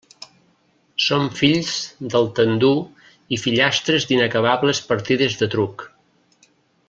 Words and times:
Som 1.07 1.27
fills 1.41 1.75
del 2.15 2.25
tendur 2.39 2.73
i 3.37 3.41
fillastres 3.43 4.09
d'inacabables 4.13 4.83
partides 4.93 5.41
de 5.43 5.51
truc. 5.57 5.87